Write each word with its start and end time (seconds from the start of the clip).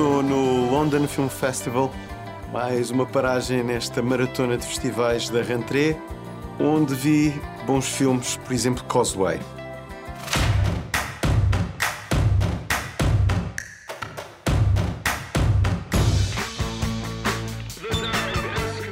estou 0.00 0.22
no 0.22 0.70
London 0.70 1.06
Film 1.06 1.28
Festival, 1.28 1.92
mais 2.50 2.90
uma 2.90 3.04
paragem 3.04 3.62
nesta 3.62 4.00
maratona 4.00 4.56
de 4.56 4.64
festivais 4.64 5.28
da 5.28 5.42
Rentrée, 5.42 5.94
onde 6.58 6.94
vi 6.94 7.38
bons 7.66 7.86
filmes, 7.86 8.38
por 8.38 8.54
exemplo, 8.54 8.82
Causeway. 8.84 9.38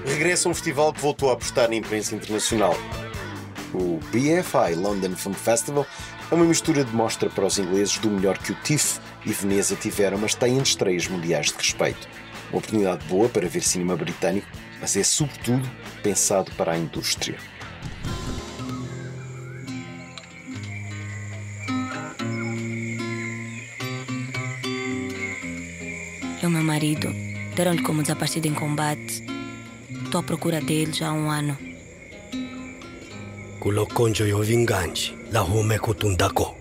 Regressa 0.05 0.51
um 0.51 0.53
festival 0.53 0.93
que 0.93 1.01
voltou 1.01 1.31
a 1.31 1.33
apostar 1.33 1.71
na 1.71 1.77
imprensa 1.77 2.15
internacional. 2.15 2.77
O 3.73 3.99
BFI 4.13 4.75
London 4.77 5.17
Film 5.17 5.33
Festival 5.33 5.87
é 6.31 6.35
uma 6.35 6.45
mistura 6.45 6.85
de 6.85 6.95
mostra 6.95 7.31
para 7.31 7.47
os 7.47 7.59
ingleses 7.59 7.97
do 7.97 8.11
melhor 8.11 8.37
que 8.37 8.53
o 8.53 8.55
TIFF 8.57 9.01
e 9.25 9.33
Veneza 9.33 9.77
tiveram, 9.77 10.19
mas 10.19 10.35
têm 10.35 10.59
estreias 10.59 11.07
mundiais 11.09 11.47
de 11.47 11.55
respeito. 11.55 12.09
Uma 12.51 12.59
oportunidade 12.59 13.05
boa 13.07 13.29
para 13.29 13.49
ver 13.49 13.63
cinema 13.63 13.97
britânico, 13.97 14.47
mas 14.81 14.97
é 14.97 15.03
sobretudo 15.03 15.69
pensado 16.03 16.51
para 16.53 16.73
a 16.73 16.79
indústria. 16.79 17.37
E 26.41 26.47
o 26.47 26.51
meu 26.51 26.63
marido 26.63 27.09
deram-lhe 27.55 27.83
como 27.83 28.03
desaparecido 28.03 28.47
em 28.47 28.55
combate. 28.55 29.25
Estou 30.05 30.21
à 30.21 30.23
procura 30.23 30.61
dele 30.61 30.93
já 30.93 31.09
há 31.09 31.13
um 31.13 31.31
ano. 31.31 31.69
kulokonjo 33.69 34.27
yovinganji 34.27 35.13
la 35.33 35.43
hume 35.43 35.79
kutundako 35.79 36.55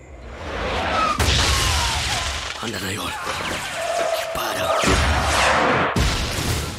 anda 2.62 2.78
na 2.80 2.90
yola 2.90 3.12
para 4.34 4.80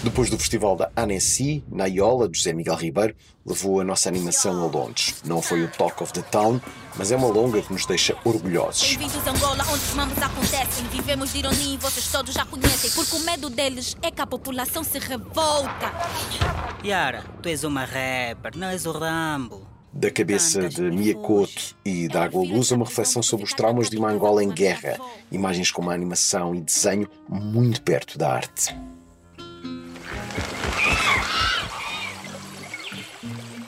Depois 0.03 0.29
do 0.29 0.37
festival 0.37 0.75
da 0.75 0.91
Annecy, 0.95 1.63
na 1.69 1.85
Iola, 1.85 2.27
de 2.27 2.37
José 2.37 2.51
Miguel 2.51 2.75
Ribeiro, 2.75 3.15
levou 3.45 3.79
a 3.79 3.83
nossa 3.83 4.09
animação 4.09 4.61
a 4.61 4.65
Londres. 4.65 5.15
Não 5.23 5.41
foi 5.41 5.63
o 5.63 5.69
Talk 5.69 6.03
of 6.03 6.11
the 6.11 6.21
Town, 6.21 6.59
mas 6.95 7.11
é 7.11 7.15
uma 7.15 7.27
longa 7.27 7.61
que 7.61 7.71
nos 7.71 7.85
deixa 7.85 8.17
orgulhosos. 8.25 8.95
Bem-vindos 8.95 9.25
a 9.25 9.31
Angola, 9.31 9.63
onde 9.71 9.83
os 9.83 9.93
mambos 9.93 10.21
acontecem. 10.21 10.85
Vivemos 10.89 11.31
de 11.31 11.39
ironia 11.39 11.75
e 11.75 11.77
vocês 11.77 12.07
todos 12.11 12.33
já 12.33 12.45
conhecem. 12.45 12.91
Porque 12.91 13.15
o 13.15 13.19
medo 13.19 13.49
deles 13.49 13.95
é 14.01 14.11
que 14.11 14.21
a 14.21 14.27
população 14.27 14.83
se 14.83 14.99
revolta. 14.99 15.93
Yara, 16.83 17.23
tu 17.41 17.47
és 17.47 17.63
uma 17.63 17.85
rapper, 17.85 18.57
não 18.57 18.67
és 18.67 18.85
o 18.85 18.91
Rambo. 18.91 19.68
Da 19.91 20.11
cabeça 20.11 20.69
de 20.69 20.81
Mia 20.81 21.15
Couto 21.15 21.75
e 21.83 22.07
da 22.07 22.23
Água 22.23 22.43
Luz, 22.43 22.71
uma 22.71 22.85
reflexão 22.85 23.23
sobre 23.23 23.45
os 23.45 23.53
traumas 23.53 23.89
de 23.89 23.97
uma 23.97 24.11
Angola 24.11 24.43
em 24.43 24.49
guerra. 24.49 24.99
Imagens 25.31 25.71
com 25.71 25.81
uma 25.81 25.93
animação 25.93 26.53
e 26.53 26.61
desenho 26.61 27.09
muito 27.27 27.81
perto 27.81 28.17
da 28.17 28.31
arte. 28.33 28.75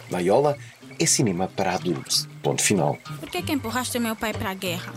Naiola 0.10 0.58
é 1.00 1.06
cinema 1.06 1.48
para 1.48 1.74
adultos. 1.74 2.28
Ponto 2.44 2.62
final. 2.62 2.98
Por 3.20 3.30
que, 3.30 3.42
que 3.42 3.52
empurraste 3.52 3.98
meu 3.98 4.16
pai 4.16 4.34
para 4.34 4.52
a 4.52 4.54
guerra? 4.54 4.94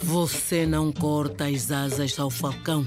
Você 0.00 0.66
não 0.66 0.92
corta 0.92 1.46
as 1.46 1.70
asas 1.70 2.18
ao 2.18 2.30
falcão. 2.30 2.84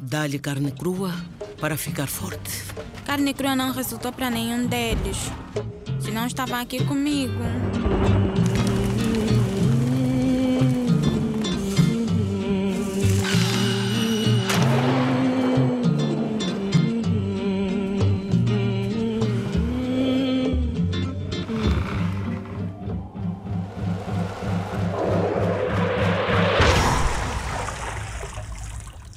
Dá-lhe 0.00 0.38
carne 0.38 0.70
crua 0.70 1.12
para 1.60 1.76
ficar 1.76 2.06
forte. 2.06 2.64
Carne 3.04 3.32
crua 3.34 3.56
não 3.56 3.72
resultou 3.72 4.12
para 4.12 4.30
nenhum 4.30 4.66
deles. 4.66 5.30
Senão 6.00 6.26
estavam 6.26 6.60
aqui 6.60 6.84
comigo. 6.84 7.34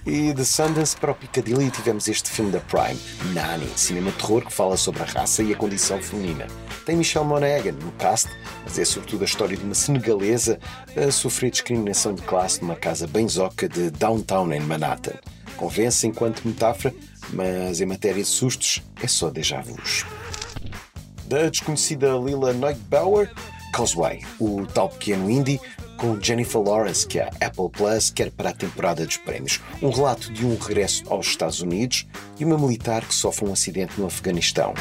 E 0.05 0.33
de 0.33 0.45
Sundance 0.45 0.95
para 0.95 1.11
o 1.11 1.15
Piccadilly 1.15 1.69
tivemos 1.69 2.07
este 2.07 2.29
filme 2.29 2.51
da 2.51 2.59
Prime, 2.61 2.99
Nani, 3.33 3.67
cinema 3.75 4.11
terror 4.13 4.45
que 4.45 4.51
fala 4.51 4.77
sobre 4.77 5.03
a 5.03 5.05
raça 5.05 5.43
e 5.43 5.53
a 5.53 5.57
condição 5.57 6.01
feminina. 6.01 6.47
Tem 6.85 6.95
Michelle 6.95 7.25
Monaghan 7.25 7.73
no 7.73 7.91
cast, 7.93 8.29
mas 8.63 8.79
é 8.79 8.85
sobretudo 8.85 9.23
a 9.23 9.25
história 9.25 9.57
de 9.57 9.63
uma 9.63 9.75
senegalesa 9.75 10.57
a 10.95 11.11
sofrer 11.11 11.51
discriminação 11.51 12.13
de 12.13 12.21
classe 12.21 12.61
numa 12.61 12.75
casa 12.75 13.07
bem 13.07 13.27
zoca 13.27 13.67
de 13.67 13.91
downtown 13.91 14.51
em 14.53 14.61
Manhattan. 14.61 15.15
Convence 15.57 16.07
enquanto 16.07 16.47
metáfora, 16.47 16.95
mas 17.33 17.81
em 17.81 17.85
matéria 17.85 18.23
de 18.23 18.29
sustos 18.29 18.81
é 19.03 19.07
só 19.07 19.29
déjà 19.29 19.61
vus. 19.61 20.05
Da 21.25 21.49
desconhecida 21.49 22.13
Lila 22.13 22.53
Neubauer, 22.53 23.29
Causeway, 23.73 24.21
o 24.39 24.65
tal 24.65 24.89
pequeno 24.89 25.29
indie 25.29 25.59
com 25.99 26.19
Jennifer 26.19 26.61
Lawrence, 26.61 27.05
que 27.05 27.19
a 27.19 27.27
Apple 27.41 27.69
Plus 27.71 28.09
quer 28.09 28.31
para 28.31 28.49
a 28.49 28.53
temporada 28.53 29.05
dos 29.05 29.17
prémios. 29.17 29.61
Um 29.81 29.89
relato 29.89 30.31
de 30.31 30.45
um 30.45 30.57
regresso 30.57 31.03
aos 31.09 31.27
Estados 31.27 31.61
Unidos 31.61 32.07
e 32.39 32.45
uma 32.45 32.57
militar 32.57 33.05
que 33.05 33.13
sofre 33.13 33.45
um 33.45 33.53
acidente 33.53 33.99
no 33.99 34.07
Afeganistão. 34.07 34.73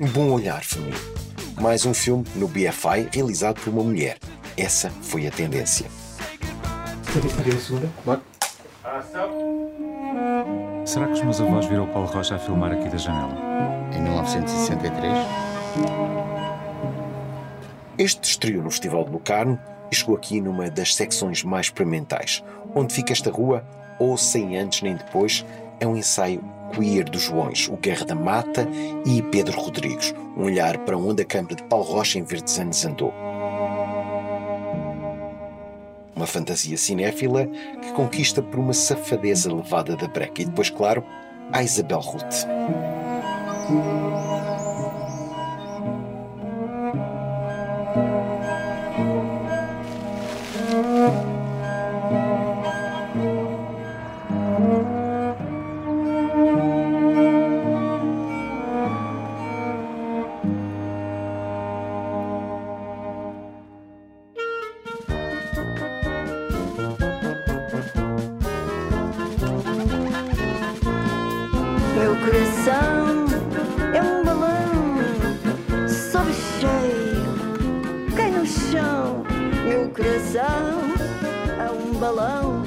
Um 0.00 0.08
bom 0.08 0.30
olhar 0.30 0.64
feminino. 0.64 0.98
Mais 1.60 1.84
um 1.84 1.92
filme 1.92 2.24
no 2.34 2.48
BFI 2.48 3.08
realizado 3.12 3.60
por 3.60 3.70
uma 3.70 3.84
mulher. 3.84 4.18
Essa 4.56 4.90
foi 5.02 5.26
a 5.26 5.30
tendência. 5.30 5.86
Será 10.86 11.06
que 11.06 11.12
os 11.12 11.22
meus 11.22 11.40
avós 11.40 11.66
viram 11.66 11.84
o 11.84 11.88
Paulo 11.88 12.08
Rocha 12.08 12.36
a 12.36 12.38
filmar 12.38 12.72
aqui 12.72 12.88
da 12.88 12.96
janela? 12.96 13.36
Em 13.92 14.00
1963, 14.02 15.12
Este 17.98 18.30
estreou 18.30 18.62
no 18.62 18.70
Festival 18.70 19.04
de 19.04 19.10
Locarno 19.10 19.60
e 19.90 19.96
chegou 19.96 20.16
aqui 20.16 20.40
numa 20.40 20.70
das 20.70 20.94
secções 20.94 21.42
mais 21.42 21.66
experimentais. 21.66 22.42
Onde 22.74 22.94
fica 22.94 23.12
esta 23.12 23.30
rua, 23.30 23.64
ou 23.98 24.16
sem 24.16 24.56
antes 24.56 24.82
nem 24.82 24.96
depois, 24.96 25.44
é 25.78 25.86
um 25.86 25.96
ensaio 25.96 26.42
queer 26.72 27.08
dos 27.08 27.22
Joões, 27.22 27.68
o 27.68 27.76
Guerra 27.76 28.04
da 28.04 28.14
Mata 28.14 28.68
e 29.04 29.22
Pedro 29.22 29.60
Rodrigues, 29.60 30.14
um 30.36 30.44
olhar 30.44 30.78
para 30.78 30.96
onde 30.96 31.22
a 31.22 31.24
câmara 31.24 31.54
de 31.56 31.62
Paulo 31.64 31.84
Rocha 31.84 32.18
em 32.18 32.22
verdes 32.22 32.58
anos 32.58 32.84
andou. 32.84 33.12
Uma 36.14 36.26
fantasia 36.26 36.76
cinéfila 36.76 37.46
que 37.46 37.92
conquista 37.92 38.42
por 38.42 38.60
uma 38.60 38.74
safadeza 38.74 39.52
levada 39.52 39.96
da 39.96 40.06
breca 40.06 40.42
e 40.42 40.44
depois, 40.44 40.70
claro, 40.70 41.04
a 41.52 41.62
Isabel 41.62 42.00
Ruth. 42.00 42.46
Coração 72.30 73.26
é 73.92 74.00
um 74.00 74.24
balão 74.24 74.94
sobe 75.88 76.32
cheio, 76.60 78.14
cai 78.16 78.30
no 78.30 78.46
chão. 78.46 79.24
Meu 79.64 79.90
coração 79.90 80.80
é 81.58 81.70
um 81.72 81.92
balão 81.94 82.62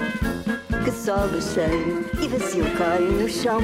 que 0.83 0.91
sobe 0.91 1.41
cheio 1.41 2.05
e 2.21 2.27
vazio 2.27 2.65
cai 2.77 2.99
no 2.99 3.29
chão. 3.29 3.61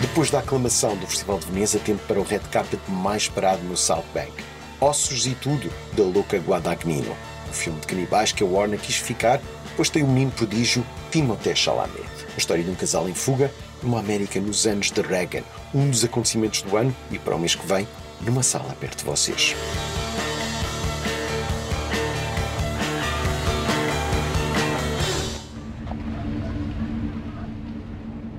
Depois 0.00 0.30
da 0.30 0.40
aclamação 0.40 0.96
do 0.96 1.06
Festival 1.06 1.38
de 1.38 1.46
Veneza, 1.46 1.78
tempo 1.78 2.02
para 2.08 2.18
o 2.18 2.24
red 2.24 2.40
carpet 2.50 2.80
mais 2.88 3.22
esperado 3.22 3.62
no 3.62 3.76
South 3.76 4.04
Bank. 4.12 4.32
Ossos 4.80 5.24
e 5.24 5.36
Tudo, 5.36 5.70
da 5.92 6.02
Luca 6.02 6.36
Guadagnino. 6.38 7.16
O 7.48 7.52
filme 7.52 7.78
de 7.78 7.86
canibais 7.86 8.32
que 8.32 8.42
a 8.42 8.46
Warner 8.46 8.80
quis 8.80 8.96
ficar, 8.96 9.40
pois 9.76 9.88
tem 9.88 10.02
o 10.02 10.08
menino 10.08 10.32
prodígio 10.32 10.84
Timothée 11.12 11.54
Chalamet. 11.54 12.08
A 12.34 12.38
história 12.38 12.62
de 12.62 12.70
um 12.70 12.74
casal 12.74 13.08
em 13.08 13.14
fuga 13.14 13.52
numa 13.82 14.00
América 14.00 14.40
nos 14.40 14.66
anos 14.66 14.90
de 14.90 15.00
Reagan. 15.00 15.42
Um 15.74 15.90
dos 15.90 16.04
acontecimentos 16.04 16.62
do 16.62 16.76
ano 16.76 16.94
e 17.10 17.18
para 17.18 17.36
o 17.36 17.38
mês 17.38 17.54
que 17.54 17.66
vem, 17.66 17.86
numa 18.20 18.42
sala 18.42 18.74
perto 18.80 18.98
de 18.98 19.04
vocês. 19.04 19.54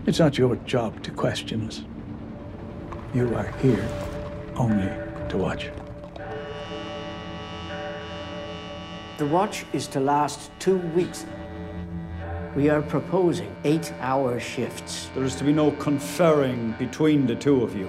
It's 0.09 0.19
not 0.19 0.39
your 0.39 0.55
job 0.65 0.99
to 1.03 1.11
question 1.11 1.67
us. 1.67 1.83
You 3.13 3.35
are 3.35 3.51
here 3.61 3.87
only 4.55 4.89
to 5.29 5.37
watch. 5.37 5.69
The 9.19 9.25
watch 9.27 9.65
is 9.71 9.85
to 9.87 9.99
last 9.99 10.49
two 10.59 10.77
weeks. 10.95 11.25
We 12.55 12.67
are 12.69 12.81
proposing 12.81 13.55
eight 13.63 13.93
hour 13.99 14.39
shifts. 14.39 15.11
There 15.13 15.23
is 15.23 15.35
to 15.35 15.43
be 15.43 15.53
no 15.53 15.69
conferring 15.73 16.71
between 16.79 17.27
the 17.27 17.35
two 17.35 17.63
of 17.63 17.75
you. 17.75 17.87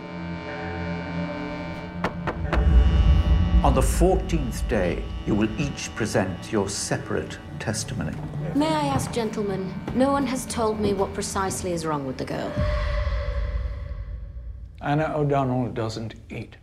On 3.65 3.75
the 3.75 3.81
14th 3.81 4.69
day, 4.69 5.03
you 5.27 5.35
will 5.35 5.49
each 5.59 5.95
present 5.95 6.53
your 6.53 6.69
separate 6.69 7.39
testimony. 7.59 8.15
May 8.55 8.67
I 8.67 8.87
ask, 8.89 9.11
gentlemen, 9.13 9.73
no 9.95 10.13
one 10.13 10.27
has 10.27 10.45
told 10.45 10.79
me 10.79 10.93
what 10.93 11.15
precisely 11.15 11.73
is 11.73 11.87
wrong 11.87 12.07
with 12.07 12.19
the 12.19 12.27
girl. 12.27 12.53
Anna 14.83 15.11
O'Donnell 15.17 15.71
doesn't 15.73 16.17
eat. 16.29 16.59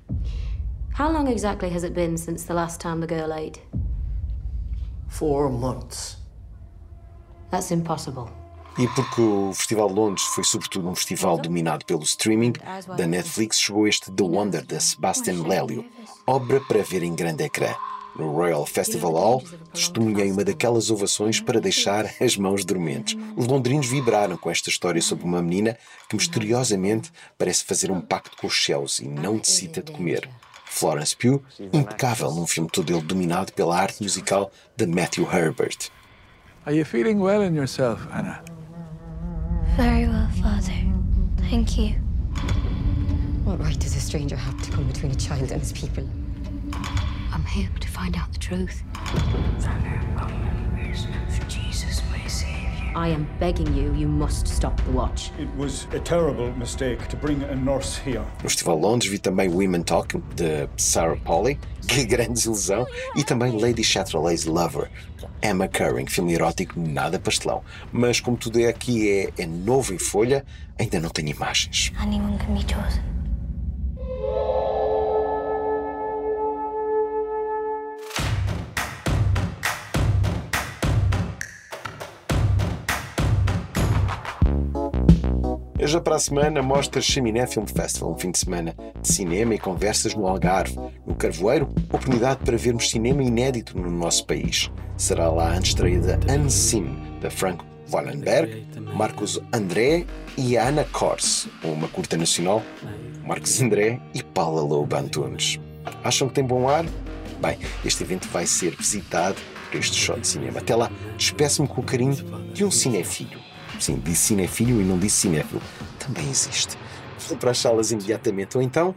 How 0.94 1.12
long 1.12 1.28
exactly 1.28 1.70
has 1.72 1.84
it 1.84 1.96
been 1.96 2.16
since 2.16 2.44
the 2.44 2.54
last 2.54 2.80
time 2.80 3.00
the 3.00 3.08
girl 3.08 3.34
ate? 3.34 3.62
Four 5.08 5.50
months. 5.50 6.18
That's 7.50 7.72
impossible. 7.72 8.26
E 8.78 8.88
porque 8.90 9.22
o 9.22 9.52
Festival 9.56 9.88
de 9.88 9.96
Londres 9.96 10.24
foi 10.28 10.44
sobretudo 10.44 10.88
um 10.88 10.94
festival 10.94 11.40
dominado 11.40 11.84
pelo 11.84 12.04
streaming, 12.04 12.54
da 12.96 13.08
Netflix 13.08 13.60
chegou 13.60 13.88
este 13.88 14.12
The 14.12 14.24
Wonder 14.24 14.64
de 14.64 14.80
Sebastian 14.80 15.42
Lelio, 15.48 15.84
obra 16.28 16.62
para 16.62 16.84
ver 16.84 17.02
em 17.02 17.16
grande 17.16 17.44
ecrã. 17.44 17.74
No 18.16 18.32
Royal 18.32 18.66
Festival 18.66 19.14
Hall, 19.14 19.44
testemunhei 19.74 20.32
uma 20.32 20.44
daquelas 20.44 20.92
ovações 20.92 21.40
para 21.40 21.60
deixar 21.60 22.06
as 22.20 22.38
mãos 22.38 22.64
dormentes. 22.64 23.18
Os 23.36 23.48
londrinos 23.48 23.88
vibraram 23.88 24.38
com 24.38 24.50
esta 24.50 24.70
história 24.70 25.02
sobre 25.02 25.26
uma 25.26 25.42
menina 25.42 25.78
que 26.08 26.16
misteriosamente 26.16 27.12
parece 27.38 27.64
fazer 27.64 27.92
um 27.92 28.02
pacto 28.02 28.38
com 28.38 28.48
os 28.48 28.64
céus 28.64 29.00
e 29.00 29.08
não 29.08 29.38
necessita 29.38 29.82
de 29.82 29.92
comer. 29.92 30.30
Florence 30.66 31.16
Pugh, 31.16 31.42
impecável 31.74 32.32
num 32.32 32.46
filme 32.46 32.70
todo 32.70 32.92
ele 32.92 33.02
dominado 33.02 33.54
pela 33.54 33.80
arte 33.80 34.04
musical 34.04 34.52
de 34.76 34.86
Matthew 34.86 35.28
Herbert. 35.32 35.90
Are 36.68 36.74
you 36.74 36.84
feeling 36.84 37.22
well 37.22 37.44
in 37.44 37.56
yourself, 37.56 38.06
Anna? 38.12 38.42
Very 39.78 40.06
well, 40.06 40.28
Father. 40.42 40.74
Thank 41.50 41.78
you. 41.78 41.92
What 43.46 43.62
right 43.62 43.80
does 43.80 43.96
a 43.96 44.02
stranger 44.02 44.36
have 44.36 44.62
to 44.64 44.72
come 44.72 44.86
between 44.86 45.14
a 45.14 45.16
child 45.16 45.54
and 45.54 45.62
his 45.62 45.72
people? 45.72 46.06
I'm 47.32 47.46
here 47.46 47.70
to 47.80 47.88
find 47.88 48.18
out 48.18 48.34
the 48.34 48.40
truth. 48.40 48.84
Jesus, 49.06 49.34
my 49.38 49.60
Savior. 49.60 50.07
I 52.98 53.10
am 53.10 53.28
begging 53.40 53.76
you, 53.76 53.94
you 53.94 54.08
must 54.08 54.48
stop 54.48 54.76
the 54.84 54.92
watch. 54.92 55.30
It 55.38 55.48
was 55.56 55.86
a 55.92 56.00
terrible 56.00 56.52
mistake 56.58 57.08
to 57.10 57.16
bring 57.16 57.44
a 57.44 57.54
nurse 57.54 57.96
here. 57.96 58.26
No 58.42 58.50
Festival 58.50 58.76
de 58.78 58.82
Londres 58.82 59.12
vi 59.12 59.20
também 59.20 59.50
Women 59.50 59.84
Talking, 59.84 60.24
de 60.36 60.68
Sarah 60.78 61.16
Polley, 61.24 61.60
que 61.88 62.04
grande 62.06 62.34
desilusão, 62.34 62.88
e 63.16 63.24
também 63.24 63.52
Lady 63.52 63.84
Chatterley's 63.84 64.46
Lover, 64.46 64.90
Emma 65.44 65.68
Curring, 65.68 66.08
filme 66.08 66.34
erótico 66.34 66.80
nada 66.80 67.20
pastelão. 67.20 67.64
Mas 67.92 68.20
como 68.20 68.36
tudo 68.36 68.60
é 68.60 68.68
aqui 68.68 69.08
é, 69.08 69.44
é 69.44 69.46
novo 69.46 69.94
em 69.94 70.00
folha, 70.00 70.44
ainda 70.80 71.00
não 71.00 71.10
tenho 71.10 71.30
imagens. 71.30 71.92
Anyone 72.00 72.40
can 72.40 72.56
be 72.56 72.62
chosen. 72.62 73.17
Eu 85.80 85.88
já 85.88 86.02
para 86.02 86.16
a 86.16 86.20
semana 86.20 86.64
mostra 86.64 87.00
Chaminé 87.00 87.46
Film 87.46 87.66
Festival, 87.68 88.12
um 88.12 88.18
fim 88.18 88.32
de 88.32 88.40
semana 88.40 88.76
de 89.00 89.08
cinema 89.08 89.54
e 89.54 89.60
conversas 89.60 90.16
no 90.16 90.26
Algarve. 90.26 90.76
No 91.06 91.14
Carvoeiro, 91.14 91.70
oportunidade 91.84 92.40
para 92.44 92.58
vermos 92.58 92.90
cinema 92.90 93.22
inédito 93.22 93.78
no 93.78 93.92
nosso 93.92 94.26
país. 94.26 94.72
Será 94.98 95.30
lá 95.30 95.52
a 95.52 95.60
estreia 95.60 96.00
da 96.00 96.34
Unseen, 96.34 96.98
da 97.22 97.30
Frank 97.30 97.64
Wallenberg, 97.92 98.66
Marcos 98.96 99.40
André 99.54 100.06
e 100.36 100.58
Ana 100.58 100.84
Kors, 100.86 101.48
uma 101.64 101.88
curta 101.88 102.18
nacional, 102.18 102.64
Marcos 103.24 103.62
André 103.62 104.00
e 104.16 104.24
Paula 104.24 104.62
Lobo 104.62 104.96
Antunes. 104.96 105.60
Acham 106.04 106.28
que 106.28 106.34
tem 106.34 106.44
bom 106.44 106.68
ar? 106.68 106.86
Bem, 107.40 107.60
este 107.86 108.02
evento 108.02 108.28
vai 108.30 108.48
ser 108.48 108.76
visitado 108.76 109.36
por 109.70 109.78
este 109.78 109.96
show 109.96 110.20
de 110.20 110.26
cinema. 110.26 110.58
Até 110.58 110.76
lá, 110.76 110.90
despeço-me 111.18 111.68
com 111.68 111.82
o 111.82 111.84
carinho 111.84 112.16
de 112.52 112.66
um 112.66 112.72
cinefilho. 112.72 113.47
Sim, 113.80 114.02
disse 114.04 114.28
cinefilho 114.28 114.82
e 114.82 114.84
não 114.84 114.98
disse 114.98 115.22
cinéfilo. 115.22 115.62
Também 116.00 116.30
existe. 116.30 116.78
Vou 117.28 117.38
para 117.38 117.52
as 117.52 117.58
salas 117.58 117.92
imediatamente 117.92 118.58
ou 118.58 118.64
então 118.64 118.96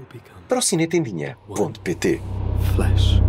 para 0.48 0.58
o 0.58 0.62
cinetendinha.pt. 0.62 2.20
Flash. 2.74 3.20